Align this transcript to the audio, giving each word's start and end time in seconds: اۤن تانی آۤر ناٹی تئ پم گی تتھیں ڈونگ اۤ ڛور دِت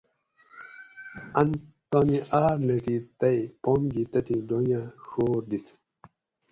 اۤن 1.39 1.49
تانی 1.89 2.17
آۤر 2.43 2.57
ناٹی 2.67 2.95
تئ 3.19 3.37
پم 3.61 3.81
گی 3.93 4.03
تتھیں 4.11 4.41
ڈونگ 4.47 4.69
اۤ 4.79 4.83
ڛور 5.09 5.41
دِت 5.49 5.67